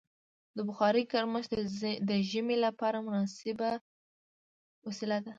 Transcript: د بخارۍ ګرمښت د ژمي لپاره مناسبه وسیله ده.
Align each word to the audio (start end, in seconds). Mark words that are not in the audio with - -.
د 0.55 0.57
بخارۍ 0.67 1.03
ګرمښت 1.11 1.51
د 2.09 2.11
ژمي 2.29 2.57
لپاره 2.65 2.97
مناسبه 3.07 3.69
وسیله 4.87 5.17
ده. 5.25 5.29